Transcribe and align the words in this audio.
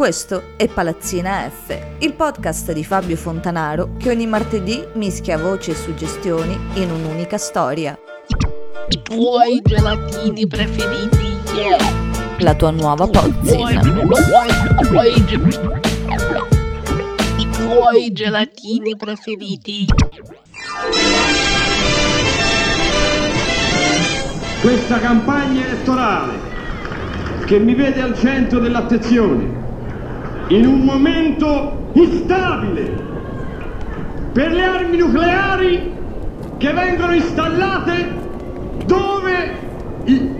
Questo 0.00 0.56
è 0.56 0.66
Palazzina 0.66 1.46
F, 1.50 1.78
il 1.98 2.14
podcast 2.14 2.72
di 2.72 2.82
Fabio 2.84 3.16
Fontanaro 3.16 3.96
che 3.98 4.08
ogni 4.08 4.26
martedì 4.26 4.82
mischia 4.94 5.36
voci 5.36 5.72
e 5.72 5.74
suggestioni 5.74 6.58
in 6.76 6.90
un'unica 6.90 7.36
storia. 7.36 7.98
I 8.88 9.02
tuoi 9.02 9.60
gelatini 9.62 10.46
preferiti, 10.46 11.36
yeah. 11.54 11.76
La 12.38 12.54
tua 12.54 12.70
nuova 12.70 13.06
pozzina. 13.08 13.82
I 17.36 17.50
tuoi 17.50 18.12
gelatini 18.12 18.96
preferiti. 18.96 19.86
questa 24.62 24.98
campagna 24.98 25.66
elettorale 25.66 26.38
che 27.44 27.58
mi 27.58 27.74
vede 27.74 28.00
al 28.00 28.16
centro 28.16 28.60
dell'attenzione 28.60 29.60
in 30.50 30.66
un 30.66 30.80
momento 30.80 31.90
instabile 31.94 33.08
per 34.32 34.50
le 34.52 34.62
armi 34.62 34.96
nucleari 34.96 35.92
che 36.58 36.72
vengono 36.72 37.14
installate 37.14 38.18
dove 38.86 39.58
i- 40.04 40.38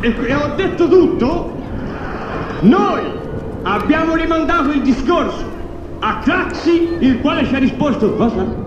e, 0.00 0.08
e 0.26 0.34
ho 0.34 0.54
detto 0.56 0.88
tutto 0.88 1.52
noi 2.62 3.02
abbiamo 3.62 4.14
rimandato 4.14 4.70
il 4.70 4.82
discorso 4.82 5.50
a 6.00 6.18
Craxi 6.18 6.96
il 7.00 7.20
quale 7.20 7.46
ci 7.46 7.54
ha 7.54 7.58
risposto 7.58 8.14
cosa? 8.14 8.60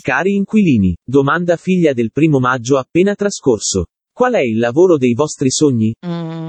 Cari 0.00 0.36
inquilini, 0.36 0.94
domanda 1.04 1.56
figlia 1.56 1.92
del 1.92 2.10
primo 2.12 2.38
maggio 2.38 2.78
appena 2.78 3.14
trascorso. 3.14 3.84
Qual 4.10 4.32
è 4.32 4.40
il 4.40 4.58
lavoro 4.58 4.96
dei 4.96 5.12
vostri 5.12 5.50
sogni? 5.50 5.92
Mm, 6.06 6.47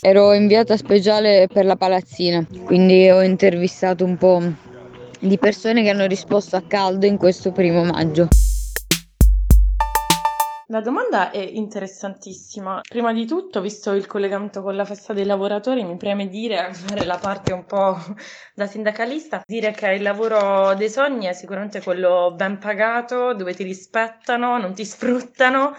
ero 0.00 0.32
inviata 0.32 0.76
speciale 0.76 1.48
per 1.52 1.64
la 1.64 1.76
palazzina, 1.76 2.46
quindi 2.64 3.08
ho 3.10 3.22
intervistato 3.22 4.04
un 4.04 4.16
po' 4.16 4.42
di 5.18 5.38
persone 5.38 5.82
che 5.82 5.90
hanno 5.90 6.06
risposto 6.06 6.56
a 6.56 6.62
caldo 6.66 7.06
in 7.06 7.16
questo 7.16 7.52
primo 7.52 7.84
maggio. 7.84 8.28
La 10.68 10.80
domanda 10.80 11.30
è 11.30 11.38
interessantissima. 11.38 12.80
Prima 12.88 13.12
di 13.12 13.24
tutto, 13.24 13.60
visto 13.60 13.92
il 13.92 14.08
collegamento 14.08 14.62
con 14.62 14.74
la 14.74 14.84
festa 14.84 15.12
dei 15.12 15.24
lavoratori, 15.24 15.84
mi 15.84 15.96
preme 15.96 16.28
dire, 16.28 16.70
fare 16.74 17.04
la 17.04 17.18
parte 17.18 17.52
un 17.52 17.64
po' 17.64 17.96
da 18.52 18.66
sindacalista, 18.66 19.44
dire 19.46 19.70
che 19.70 19.92
il 19.92 20.02
lavoro 20.02 20.74
dei 20.74 20.90
sogni 20.90 21.26
è 21.26 21.34
sicuramente 21.34 21.80
quello 21.80 22.32
ben 22.34 22.58
pagato, 22.58 23.32
dove 23.34 23.54
ti 23.54 23.62
rispettano, 23.62 24.58
non 24.58 24.74
ti 24.74 24.84
sfruttano 24.84 25.72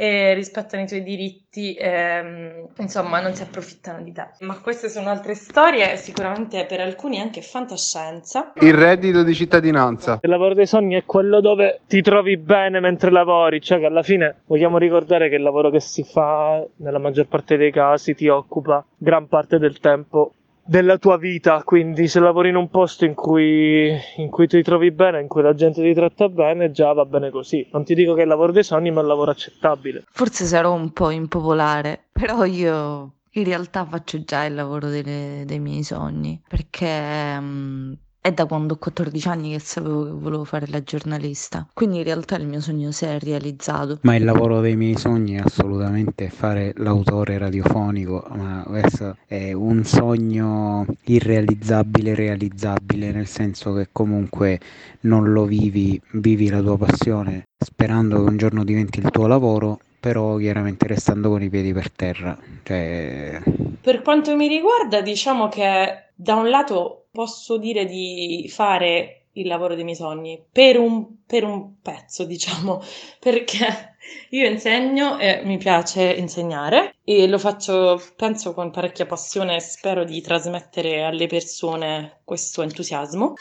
e 0.00 0.32
rispettano 0.32 0.84
i 0.84 0.86
tuoi 0.86 1.02
diritti, 1.02 1.76
ehm, 1.78 2.68
insomma, 2.78 3.20
non 3.20 3.34
si 3.34 3.42
approfittano 3.42 4.02
di 4.02 4.12
te. 4.12 4.28
Ma 4.38 4.58
queste 4.58 4.88
sono 4.88 5.10
altre 5.10 5.34
storie, 5.34 5.98
sicuramente 5.98 6.64
per 6.64 6.80
alcuni 6.80 7.20
anche 7.20 7.42
fantascienza. 7.42 8.54
Il 8.60 8.72
reddito 8.72 9.22
di 9.22 9.34
cittadinanza. 9.34 10.18
Il 10.22 10.30
lavoro 10.30 10.54
dei 10.54 10.64
sogni 10.64 10.94
è 10.94 11.04
quello 11.04 11.42
dove 11.42 11.80
ti 11.86 12.00
trovi 12.00 12.38
bene 12.38 12.80
mentre 12.80 13.10
lavori, 13.10 13.60
cioè 13.60 13.78
che 13.78 13.84
alla 13.84 14.02
fine 14.02 14.36
vogliamo 14.46 14.78
ricordare 14.78 15.28
che 15.28 15.34
il 15.34 15.42
lavoro 15.42 15.68
che 15.68 15.80
si 15.80 16.02
fa 16.02 16.66
nella 16.76 16.98
maggior 16.98 17.26
parte 17.26 17.58
dei 17.58 17.70
casi 17.70 18.14
ti 18.14 18.26
occupa 18.26 18.82
gran 18.96 19.28
parte 19.28 19.58
del 19.58 19.80
tempo 19.80 20.32
della 20.70 20.98
tua 20.98 21.16
vita, 21.16 21.64
quindi 21.64 22.06
se 22.06 22.20
lavori 22.20 22.50
in 22.50 22.54
un 22.54 22.68
posto 22.70 23.04
in 23.04 23.14
cui, 23.14 23.90
in 24.18 24.30
cui 24.30 24.46
ti 24.46 24.62
trovi 24.62 24.92
bene, 24.92 25.20
in 25.20 25.26
cui 25.26 25.42
la 25.42 25.52
gente 25.52 25.82
ti 25.82 25.92
tratta 25.92 26.28
bene, 26.28 26.70
già 26.70 26.92
va 26.92 27.04
bene 27.04 27.30
così. 27.30 27.68
Non 27.72 27.82
ti 27.82 27.92
dico 27.92 28.14
che 28.14 28.20
è 28.20 28.22
il 28.22 28.28
lavoro 28.28 28.52
dei 28.52 28.62
sogni, 28.62 28.92
ma 28.92 29.00
è 29.00 29.02
un 29.02 29.08
lavoro 29.08 29.32
accettabile. 29.32 30.04
Forse 30.12 30.44
sarò 30.44 30.72
un 30.72 30.92
po' 30.92 31.10
impopolare, 31.10 32.04
però 32.12 32.44
io 32.44 33.14
in 33.30 33.44
realtà 33.44 33.84
faccio 33.84 34.22
già 34.22 34.44
il 34.44 34.54
lavoro 34.54 34.88
delle- 34.88 35.42
dei 35.44 35.58
miei 35.58 35.82
sogni, 35.82 36.40
perché 36.46 37.40
mm, 37.40 37.92
è 38.20 38.32
da 38.32 38.44
quando 38.44 38.74
ho 38.74 38.76
14 38.76 39.28
anni 39.28 39.52
che 39.52 39.60
sapevo 39.60 40.04
che 40.04 40.10
volevo 40.10 40.44
fare 40.44 40.66
la 40.68 40.82
giornalista, 40.82 41.66
quindi 41.72 41.98
in 41.98 42.04
realtà 42.04 42.36
il 42.36 42.46
mio 42.46 42.60
sogno 42.60 42.90
si 42.90 43.06
è 43.06 43.18
realizzato. 43.18 43.98
Ma 44.02 44.14
il 44.14 44.24
lavoro 44.24 44.60
dei 44.60 44.76
miei 44.76 44.96
sogni 44.96 45.36
è 45.36 45.42
assolutamente 45.44 46.28
fare 46.28 46.72
l'autore 46.76 47.38
radiofonico, 47.38 48.26
ma 48.36 48.62
questo 48.66 49.16
è 49.26 49.52
un 49.52 49.84
sogno 49.84 50.84
irrealizzabile, 51.04 52.14
realizzabile, 52.14 53.10
nel 53.10 53.26
senso 53.26 53.72
che 53.72 53.88
comunque 53.90 54.60
non 55.00 55.32
lo 55.32 55.44
vivi, 55.44 56.00
vivi 56.12 56.50
la 56.50 56.60
tua 56.60 56.76
passione 56.76 57.44
sperando 57.56 58.22
che 58.22 58.30
un 58.30 58.36
giorno 58.36 58.64
diventi 58.64 59.00
il 59.00 59.10
tuo 59.10 59.26
lavoro, 59.26 59.78
però 59.98 60.36
chiaramente 60.36 60.86
restando 60.86 61.28
con 61.28 61.42
i 61.42 61.50
piedi 61.50 61.72
per 61.72 61.90
terra. 61.90 62.36
Cioè, 62.62 63.40
Per 63.80 64.02
quanto 64.02 64.34
mi 64.36 64.48
riguarda, 64.48 65.02
diciamo 65.02 65.48
che 65.48 66.10
da 66.14 66.34
un 66.34 66.48
lato 66.48 66.99
posso 67.10 67.56
dire 67.58 67.84
di 67.84 68.48
fare 68.52 69.20
il 69.34 69.46
lavoro 69.46 69.74
dei 69.74 69.84
miei 69.84 69.96
sogni 69.96 70.42
per 70.50 70.78
un, 70.78 71.24
per 71.26 71.44
un 71.44 71.80
pezzo, 71.80 72.24
diciamo, 72.24 72.82
perché 73.18 73.96
io 74.30 74.48
insegno 74.48 75.18
e 75.18 75.42
mi 75.44 75.58
piace 75.58 76.02
insegnare 76.02 76.96
e 77.04 77.28
lo 77.28 77.38
faccio, 77.38 78.00
penso, 78.16 78.54
con 78.54 78.70
parecchia 78.70 79.06
passione 79.06 79.56
e 79.56 79.60
spero 79.60 80.04
di 80.04 80.20
trasmettere 80.20 81.02
alle 81.02 81.26
persone 81.26 82.20
questo 82.24 82.62
entusiasmo. 82.62 83.34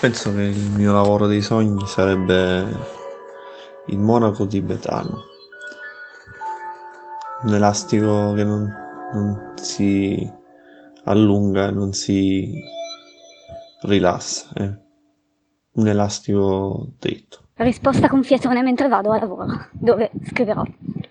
Penso 0.00 0.34
che 0.34 0.42
il 0.42 0.70
mio 0.76 0.92
lavoro 0.92 1.26
dei 1.26 1.42
sogni 1.42 1.86
sarebbe 1.86 2.66
il 3.86 3.98
monaco 3.98 4.46
tibetano. 4.46 5.24
Un 7.42 7.54
elastico 7.54 8.32
che 8.34 8.44
non, 8.44 8.68
non 9.12 9.54
si 9.56 10.30
allunga, 11.04 11.70
non 11.70 11.92
si 11.92 12.52
rilassa. 13.82 14.48
eh. 14.56 14.86
Un 15.72 15.86
elastico 15.86 16.88
dritto. 16.98 17.46
Risposta 17.54 18.08
con 18.08 18.22
fiatone 18.22 18.62
mentre 18.62 18.88
vado 18.88 19.10
a 19.12 19.18
lavoro, 19.18 19.68
dove 19.72 20.10
scriverò 20.26 20.62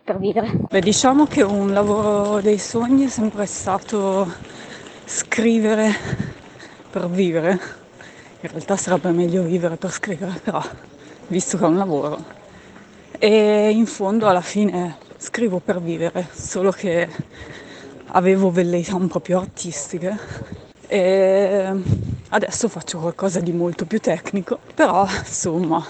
per 0.04 0.18
vivere. 0.18 0.60
Beh, 0.70 0.82
diciamo 0.82 1.26
che 1.26 1.42
un 1.42 1.72
lavoro 1.72 2.42
dei 2.42 2.58
sogni 2.58 3.06
è 3.06 3.10
sempre 3.10 3.46
stato 3.46 4.32
scrivere 5.06 5.92
per 6.90 7.10
vivere. 7.10 7.52
In 8.42 8.50
realtà 8.50 8.78
sarebbe 8.78 9.12
meglio 9.12 9.44
vivere 9.44 9.76
per 9.78 9.92
scrivere, 9.92 10.40
però 10.44 10.62
visto 11.28 11.58
che 11.58 11.64
è 11.64 11.68
un 11.68 11.78
lavoro. 11.78 12.24
E 13.20 13.70
in 13.70 13.86
fondo 13.86 14.28
alla 14.28 14.42
fine 14.42 14.98
scrivo 15.18 15.60
per 15.60 15.82
vivere, 15.82 16.28
solo 16.32 16.72
che 16.72 17.10
avevo 18.08 18.52
velleità 18.52 18.96
un 18.96 19.08
po' 19.08 19.20
più 19.20 19.38
artistiche 19.38 20.18
e 20.88 21.74
adesso 22.30 22.68
faccio 22.68 23.00
qualcosa 23.00 23.40
di 23.40 23.52
molto 23.52 23.86
più 23.86 24.00
tecnico, 24.00 24.60
però 24.74 25.06
insomma 25.08 25.86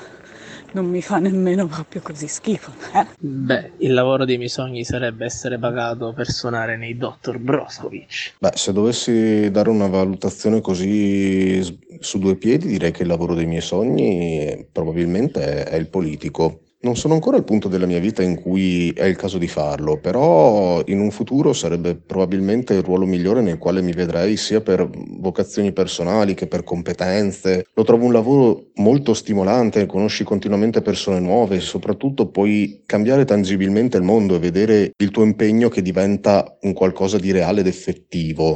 non 0.73 0.85
mi 0.85 1.01
fa 1.01 1.17
nemmeno 1.17 1.67
proprio 1.67 2.01
così 2.01 2.27
schifo. 2.27 2.71
Eh? 2.93 3.05
Beh, 3.17 3.71
il 3.77 3.93
lavoro 3.93 4.25
dei 4.25 4.37
miei 4.37 4.49
sogni 4.49 4.83
sarebbe 4.83 5.25
essere 5.25 5.57
pagato 5.57 6.13
per 6.13 6.29
suonare 6.29 6.77
nei 6.77 6.97
Dr. 6.97 7.37
Broskovic. 7.37 8.35
Beh, 8.39 8.51
se 8.53 8.73
dovessi 8.73 9.49
dare 9.49 9.69
una 9.69 9.87
valutazione 9.87 10.61
così 10.61 11.79
su 11.99 12.19
due 12.19 12.35
piedi, 12.35 12.67
direi 12.67 12.91
che 12.91 13.03
il 13.03 13.07
lavoro 13.07 13.33
dei 13.33 13.45
miei 13.45 13.61
sogni 13.61 14.45
eh, 14.45 14.67
probabilmente 14.71 15.63
è, 15.63 15.69
è 15.69 15.75
il 15.75 15.87
politico. 15.87 16.61
Non 16.79 16.95
sono 16.95 17.15
ancora 17.15 17.37
al 17.37 17.43
punto 17.43 17.69
della 17.69 17.87
mia 17.87 17.97
vita 17.99 18.21
in 18.21 18.39
cui 18.39 18.91
è 18.91 19.05
il 19.05 19.15
caso 19.15 19.39
di 19.39 19.47
farlo, 19.47 19.97
però 19.97 20.79
in 20.85 20.99
un 20.99 21.09
futuro 21.09 21.51
sarebbe 21.51 21.95
probabilmente 21.95 22.75
il 22.75 22.83
ruolo 22.83 23.07
migliore 23.07 23.41
nel 23.41 23.57
quale 23.57 23.81
mi 23.81 23.93
vedrei 23.93 24.37
sia 24.37 24.61
per 24.61 24.87
vocazioni 25.19 25.73
personali 25.73 26.35
che 26.35 26.45
per 26.45 26.63
competenze. 26.63 27.65
Lo 27.73 27.83
trovo 27.83 28.05
un 28.05 28.13
lavoro 28.13 28.67
molto 28.75 29.15
stimolante, 29.15 29.87
conosci 29.87 30.23
continuamente 30.23 30.83
persone 30.83 31.19
nuove 31.19 31.55
e 31.55 31.61
soprattutto 31.61 32.29
puoi 32.29 32.83
cambiare 32.85 33.25
tangibilmente 33.25 33.97
il 33.97 34.03
mondo 34.03 34.35
e 34.35 34.39
vedere 34.39 34.91
il 34.95 35.09
tuo 35.09 35.23
impegno 35.23 35.69
che 35.69 35.81
diventa 35.81 36.57
un 36.61 36.73
qualcosa 36.73 37.17
di 37.17 37.31
reale 37.31 37.61
ed 37.61 37.67
effettivo. 37.67 38.55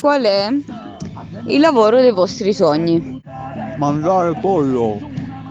Qual 0.00 0.22
è 0.22 0.48
il 1.48 1.60
lavoro 1.60 2.00
dei 2.00 2.12
vostri 2.12 2.52
sogni? 2.52 3.22
Mangiare 3.76 4.34
pollo. 4.40 5.00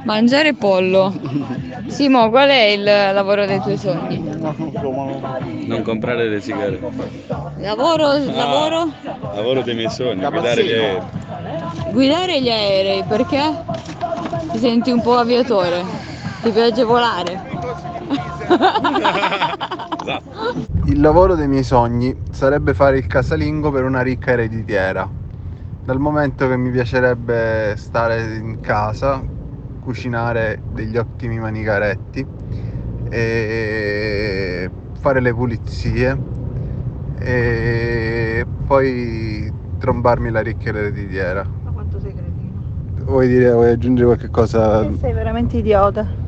Mangiare 0.05 0.53
pollo. 0.53 1.13
Simo, 1.87 2.29
qual 2.29 2.49
è 2.49 2.63
il 2.67 2.83
lavoro 2.83 3.45
dei 3.45 3.59
tuoi 3.59 3.77
sogni? 3.77 4.21
Non 5.65 5.81
comprare 5.83 6.27
le 6.27 6.41
sigarette. 6.41 6.89
Lavoro, 7.57 8.17
lavoro? 8.25 8.91
Lavoro 9.33 9.61
dei 9.61 9.75
miei 9.75 9.89
sogni, 9.89 10.25
guidare 10.25 10.63
gli 10.63 10.71
aerei. 10.71 11.01
Guidare 11.91 12.41
gli 12.41 12.49
aerei, 12.49 13.03
perché? 13.03 13.63
Ti 14.51 14.57
senti 14.57 14.91
un 14.91 15.01
po' 15.01 15.17
aviatore? 15.17 15.83
Ti 16.41 16.49
piace 16.51 16.83
volare? 16.83 17.41
Il 20.85 20.99
lavoro 20.99 21.35
dei 21.35 21.47
miei 21.47 21.63
sogni 21.63 22.13
sarebbe 22.29 22.73
fare 22.73 22.97
il 22.97 23.07
casalingo 23.07 23.71
per 23.71 23.83
una 23.83 24.01
ricca 24.01 24.31
ereditiera. 24.31 25.09
Dal 25.85 25.99
momento 25.99 26.47
che 26.47 26.55
mi 26.55 26.71
piacerebbe 26.71 27.75
stare 27.75 28.37
in 28.37 28.61
casa, 28.61 29.21
cucinare 29.81 30.61
degli 30.69 30.95
ottimi 30.95 31.39
manicaretti 31.39 32.25
e 33.09 34.71
fare 34.93 35.19
le 35.19 35.33
pulizie 35.33 36.17
e 37.19 38.45
poi 38.65 39.51
trombarmi 39.77 40.31
la 40.31 40.39
ricchia 40.39 40.71
ereditiera. 40.71 41.45
Ma 41.65 41.71
quanto 41.71 41.99
sei 41.99 42.13
cretino? 42.13 42.63
Vuoi 43.05 43.27
dire, 43.27 43.51
vuoi 43.51 43.71
aggiungere 43.71 44.05
qualche 44.05 44.29
cosa? 44.29 44.89
Sei 44.95 45.11
veramente 45.11 45.57
idiota. 45.57 46.22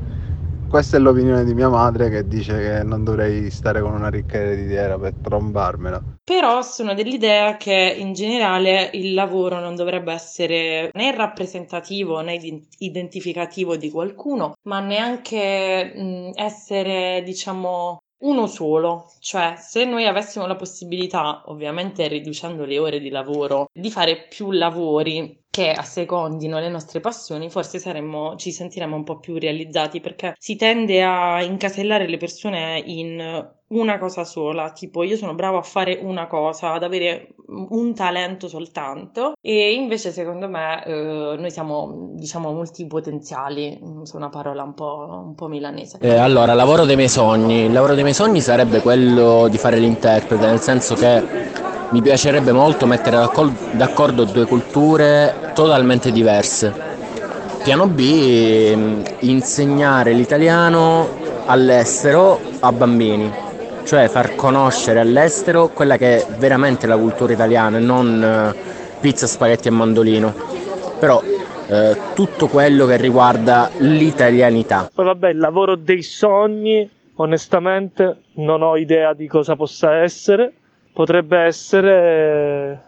Questa 0.68 0.98
è 0.98 1.00
l'opinione 1.00 1.44
di 1.44 1.54
mia 1.54 1.70
madre 1.70 2.10
che 2.10 2.28
dice 2.28 2.58
che 2.60 2.84
non 2.84 3.04
dovrei 3.04 3.50
stare 3.50 3.82
con 3.82 3.94
una 3.94 4.10
ricca 4.10 4.38
ereditiera 4.38 4.98
per 4.98 5.14
trombarmela. 5.20 6.02
Però 6.24 6.62
sono 6.64 6.94
dell'idea 6.96 7.56
che 7.56 7.96
in 7.98 8.14
generale 8.14 8.90
il 8.94 9.14
lavoro 9.14 9.60
non 9.60 9.76
dovrebbe 9.76 10.12
essere 10.12 10.90
né 10.94 11.16
rappresentativo 11.16 12.20
né 12.22 12.34
ident- 12.36 12.76
identificativo 12.80 13.78
di 13.78 13.92
qualcuno, 13.92 14.54
ma 14.64 14.80
neanche 14.80 15.94
mh, 15.96 16.32
essere, 16.34 17.22
diciamo, 17.24 18.00
uno 18.24 18.48
solo. 18.48 19.08
Cioè, 19.20 19.56
se 19.58 19.86
noi 19.86 20.08
avessimo 20.08 20.48
la 20.48 20.56
possibilità, 20.56 21.44
ovviamente 21.46 22.08
riducendo 22.08 22.66
le 22.66 22.80
ore 22.80 23.00
di 23.00 23.10
lavoro, 23.10 23.68
di 23.72 23.92
fare 23.92 24.28
più 24.28 24.52
lavori 24.52 25.40
che 25.56 25.72
assecondino 25.72 26.60
le 26.60 26.68
nostre 26.68 27.00
passioni, 27.00 27.50
forse 27.50 27.80
saremmo, 27.80 28.36
ci 28.36 28.52
sentiremmo 28.52 28.94
un 28.94 29.06
po' 29.06 29.20
più 29.20 29.38
realizzati 29.38 30.02
perché 30.02 30.36
si 30.38 30.58
tende 30.58 31.02
a 31.02 31.42
incasellare 31.42 32.10
le 32.10 32.18
persone 32.18 32.84
in 32.86 33.54
una 33.68 33.98
cosa 33.98 34.26
sola, 34.26 34.72
tipo 34.72 35.04
io 35.04 35.16
sono 35.16 35.34
bravo 35.34 35.58
a 35.58 35.62
fare 35.62 35.98
una 36.02 36.28
cosa, 36.28 36.74
ad 36.74 36.84
avere 36.84 37.36
un 37.48 37.96
talento 37.96 38.50
soltanto 38.50 39.36
e 39.40 39.72
invece 39.72 40.12
secondo 40.12 40.50
me 40.50 40.84
eh, 40.84 41.36
noi 41.40 41.52
siamo 41.52 42.10
diciamo 42.16 42.52
multipotenziali, 42.52 43.80
so 44.04 44.18
una 44.18 44.28
parola 44.28 44.62
un 44.62 44.74
po', 44.74 45.24
un 45.26 45.36
po' 45.36 45.48
milanese. 45.48 46.00
Eh, 46.02 46.18
allora, 46.18 46.54
lavoro 46.54 46.84
dei 46.84 46.98
miei 46.98 47.08
sogni, 47.08 47.64
il 47.64 47.72
lavoro 47.72 47.94
dei 47.94 48.04
miei 48.04 48.16
sogni 48.16 48.42
sarebbe 48.42 48.82
quello 48.82 49.48
di 49.48 49.58
fare 49.58 49.78
l'interprete, 49.78 50.46
nel 50.46 50.60
senso 50.60 50.96
che 50.96 51.75
mi 51.90 52.02
piacerebbe 52.02 52.52
molto 52.52 52.86
mettere 52.86 53.30
d'accordo 53.72 54.24
due 54.26 54.46
culture 54.46 55.52
totalmente 55.54 56.12
diverse. 56.12 56.74
Piano 57.64 57.88
B, 57.88 58.76
insegnare 59.20 60.14
l'italiano 60.14 61.08
all'estero 61.46 62.40
a 62.60 62.72
bambini, 62.72 63.32
cioè 63.84 64.08
far 64.08 64.36
conoscere 64.36 65.00
all'estero 65.00 65.70
quella 65.70 65.98
che 65.98 66.18
è 66.18 66.28
veramente 66.38 66.88
la 66.88 66.98
cultura 66.98 67.34
italiana 67.34 67.78
e 67.78 67.82
non 67.82 68.24
eh, 68.24 68.56
pizza, 69.00 69.26
spaghetti 69.26 69.68
e 69.68 69.72
mandolino. 69.72 70.34
Però 71.00 71.22
eh, 71.68 71.98
tutto 72.14 72.48
quello 72.48 72.86
che 72.86 72.98
riguarda 72.98 73.70
l'italianità. 73.78 74.90
Poi 74.94 75.06
vabbè, 75.06 75.30
il 75.30 75.38
lavoro 75.38 75.76
dei 75.76 76.04
sogni, 76.04 76.88
onestamente 77.16 78.18
non 78.36 78.62
ho 78.62 78.76
idea 78.76 79.14
di 79.14 79.28
cosa 79.28 79.56
possa 79.56 79.96
essere 79.96 80.54
Potrebbe 80.96 81.38
essere. 81.40 82.82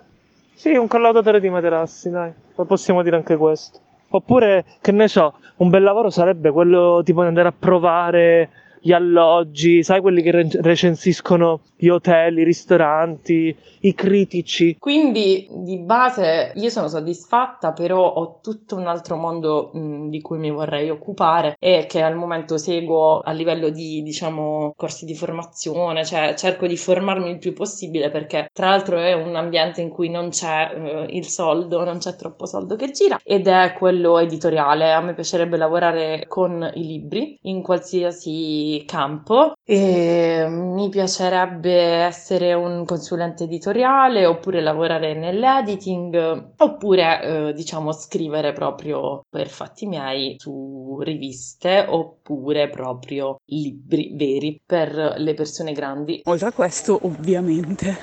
Sì, 0.53 0.77
un 0.77 0.87
collaudatore 0.87 1.41
di 1.41 1.49
materassi, 1.49 2.09
dai. 2.09 2.31
Possiamo 2.55 3.03
dire 3.03 3.17
anche 3.17 3.35
questo. 3.35 3.79
Oppure, 4.11 4.63
che 4.79 4.93
ne 4.93 5.09
so, 5.09 5.33
un 5.57 5.69
bel 5.69 5.83
lavoro 5.83 6.09
sarebbe 6.09 6.49
quello 6.51 7.01
tipo 7.03 7.19
di 7.23 7.27
andare 7.27 7.49
a 7.49 7.53
provare 7.57 8.49
gli 8.81 8.91
alloggi, 8.91 9.83
sai 9.83 10.01
quelli 10.01 10.21
che 10.21 10.31
re- 10.31 10.49
recensiscono 10.61 11.61
gli 11.75 11.87
hotel, 11.89 12.39
i 12.39 12.43
ristoranti, 12.43 13.55
i 13.81 13.93
critici. 13.93 14.77
Quindi 14.79 15.47
di 15.49 15.77
base 15.79 16.51
io 16.55 16.69
sono 16.69 16.87
soddisfatta, 16.87 17.73
però 17.73 18.13
ho 18.13 18.39
tutto 18.41 18.75
un 18.75 18.87
altro 18.87 19.15
mondo 19.15 19.69
mh, 19.73 20.09
di 20.09 20.21
cui 20.21 20.37
mi 20.37 20.51
vorrei 20.51 20.89
occupare 20.89 21.55
e 21.59 21.85
che 21.87 22.01
al 22.01 22.15
momento 22.15 22.57
seguo 22.57 23.19
a 23.19 23.31
livello 23.31 23.69
di, 23.69 24.01
diciamo, 24.01 24.73
corsi 24.75 25.05
di 25.05 25.15
formazione, 25.15 26.05
cioè 26.05 26.33
cerco 26.35 26.65
di 26.67 26.77
formarmi 26.77 27.29
il 27.29 27.37
più 27.37 27.53
possibile 27.53 28.09
perché 28.09 28.49
tra 28.51 28.69
l'altro 28.69 28.97
è 28.97 29.13
un 29.13 29.35
ambiente 29.35 29.81
in 29.81 29.89
cui 29.89 30.09
non 30.09 30.29
c'è 30.29 30.71
eh, 30.73 31.05
il 31.15 31.25
soldo, 31.25 31.83
non 31.83 31.99
c'è 31.99 32.15
troppo 32.15 32.45
soldo 32.45 32.75
che 32.75 32.91
gira 32.91 33.19
ed 33.23 33.47
è 33.47 33.73
quello 33.77 34.17
editoriale. 34.19 34.91
A 34.91 35.01
me 35.01 35.13
piacerebbe 35.13 35.57
lavorare 35.57 36.25
con 36.27 36.69
i 36.73 36.85
libri 36.85 37.37
in 37.43 37.61
qualsiasi 37.61 38.66
campo 38.85 39.53
e 39.63 40.45
mi 40.49 40.89
piacerebbe 40.89 41.73
essere 41.73 42.53
un 42.53 42.85
consulente 42.85 43.43
editoriale 43.43 44.25
oppure 44.25 44.61
lavorare 44.61 45.13
nell'editing 45.13 46.53
oppure 46.57 47.21
eh, 47.21 47.53
diciamo 47.53 47.91
scrivere 47.91 48.53
proprio 48.53 49.25
per 49.29 49.49
fatti 49.49 49.85
miei 49.85 50.35
su 50.37 50.99
riviste 51.01 51.85
oppure 51.87 52.69
proprio 52.69 53.39
libri 53.45 54.11
veri 54.15 54.59
per 54.65 55.15
le 55.17 55.33
persone 55.33 55.73
grandi. 55.73 56.21
Oltre 56.25 56.47
a 56.47 56.51
questo 56.51 56.99
ovviamente 57.03 57.97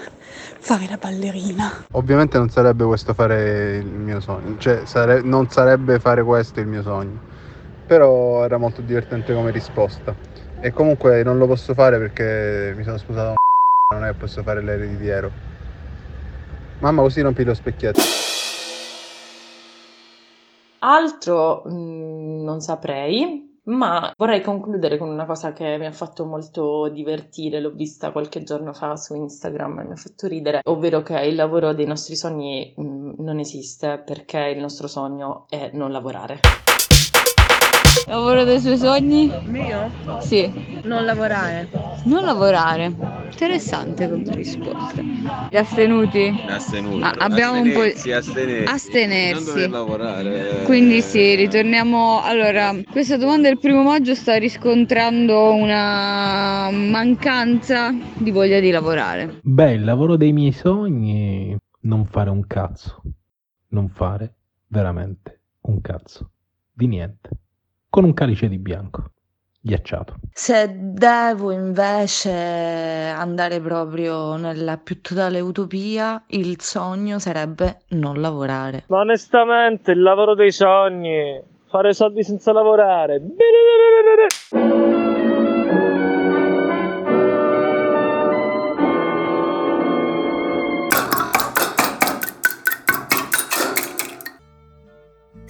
fare 0.58 0.86
la 0.88 0.96
ballerina. 0.96 1.84
Ovviamente 1.92 2.38
non 2.38 2.48
sarebbe 2.48 2.84
questo 2.84 3.12
fare 3.14 3.76
il 3.76 3.86
mio 3.86 4.20
sogno, 4.20 4.56
cioè 4.58 4.84
sare- 4.84 5.22
non 5.22 5.48
sarebbe 5.48 5.98
fare 5.98 6.22
questo 6.22 6.60
il 6.60 6.66
mio 6.66 6.82
sogno. 6.82 7.32
Però 7.86 8.42
era 8.44 8.56
molto 8.56 8.80
divertente 8.80 9.34
come 9.34 9.50
risposta. 9.50 10.14
E 10.64 10.72
comunque 10.72 11.22
non 11.22 11.36
lo 11.36 11.46
posso 11.46 11.74
fare 11.74 11.98
perché 11.98 12.72
mi 12.74 12.84
sono 12.84 12.96
sposato 12.96 13.34
un 13.92 13.98
non 13.98 14.08
è 14.08 14.12
che 14.12 14.16
posso 14.16 14.42
fare 14.42 14.62
l'ereditiero. 14.62 15.30
Mamma 16.78 17.02
così 17.02 17.20
rompi 17.20 17.44
lo 17.44 17.52
specchietto. 17.52 18.00
Altro 20.78 21.64
mh, 21.66 21.70
mm, 21.70 22.44
non 22.44 22.62
saprei, 22.62 23.60
ma 23.64 24.10
vorrei 24.16 24.40
concludere 24.40 24.96
con 24.96 25.10
una 25.10 25.26
cosa 25.26 25.52
che 25.52 25.76
mi 25.76 25.84
ha 25.84 25.92
fatto 25.92 26.24
molto 26.24 26.88
divertire, 26.88 27.60
l'ho 27.60 27.72
vista 27.72 28.10
qualche 28.10 28.42
giorno 28.42 28.72
fa 28.72 28.96
su 28.96 29.14
Instagram 29.14 29.80
e 29.80 29.84
mi 29.84 29.92
ha 29.92 29.96
fatto 29.96 30.26
ridere, 30.28 30.62
ovvero 30.64 31.02
che 31.02 31.20
il 31.20 31.34
lavoro 31.34 31.74
dei 31.74 31.84
nostri 31.84 32.16
sogni 32.16 32.72
mh, 32.74 32.82
mm, 32.82 33.12
non 33.18 33.38
esiste 33.38 33.98
perché 34.02 34.38
il 34.56 34.60
nostro 34.60 34.86
sogno 34.86 35.44
è 35.50 35.68
non 35.74 35.92
lavorare. 35.92 36.63
Lavoro 38.06 38.44
dei 38.44 38.60
suoi 38.60 38.76
sogni? 38.76 39.32
Mio? 39.46 39.90
Sì. 40.20 40.52
Non 40.82 41.06
lavorare. 41.06 41.70
Non 42.04 42.22
lavorare. 42.22 42.92
Interessante 43.30 44.10
come 44.10 44.34
risposta. 44.34 45.00
Gli 45.50 45.56
astenuti? 45.56 46.44
Astenuti. 46.46 47.02
Ah, 47.02 47.14
abbiamo 47.16 47.60
un 47.60 47.72
po'. 47.72 47.80
Astenersi, 47.80 48.12
astenersi. 48.12 48.74
Astenersi. 48.74 49.44
Non 49.44 49.44
dover 49.44 49.70
lavorare. 49.70 50.62
Quindi 50.64 51.00
sì, 51.00 51.34
ritorniamo. 51.34 52.20
Allora, 52.22 52.74
questa 52.90 53.16
domanda 53.16 53.48
del 53.48 53.58
primo 53.58 53.82
maggio 53.82 54.14
sta 54.14 54.36
riscontrando 54.36 55.54
una 55.54 56.68
mancanza 56.70 57.90
di 58.18 58.30
voglia 58.30 58.60
di 58.60 58.70
lavorare. 58.70 59.40
Beh, 59.42 59.72
il 59.72 59.84
lavoro 59.84 60.16
dei 60.16 60.32
miei 60.32 60.52
sogni 60.52 61.56
non 61.80 62.04
fare 62.04 62.28
un 62.28 62.46
cazzo. 62.46 63.00
Non 63.68 63.88
fare 63.88 64.34
veramente 64.66 65.40
un 65.62 65.80
cazzo. 65.80 66.30
Di 66.70 66.86
niente 66.86 67.30
con 67.94 68.02
un 68.02 68.12
calice 68.12 68.48
di 68.48 68.58
bianco 68.58 69.04
ghiacciato. 69.60 70.16
Se 70.32 70.68
devo 70.76 71.52
invece 71.52 72.32
andare 72.32 73.60
proprio 73.60 74.34
nella 74.34 74.78
più 74.78 75.00
totale 75.00 75.38
utopia, 75.38 76.24
il 76.30 76.60
sogno 76.60 77.20
sarebbe 77.20 77.82
non 77.90 78.20
lavorare. 78.20 78.82
Ma 78.88 78.98
onestamente, 78.98 79.92
il 79.92 80.02
lavoro 80.02 80.34
dei 80.34 80.50
sogni, 80.50 81.40
fare 81.68 81.92
soldi 81.92 82.24
senza 82.24 82.50
lavorare. 82.50 83.22